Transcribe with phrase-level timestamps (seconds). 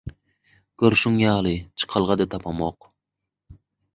[0.83, 1.51] Görşüň ýaly,
[1.83, 2.89] çykalga-da tapamok.